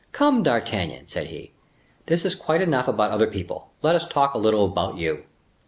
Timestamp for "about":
2.87-3.11, 4.65-4.97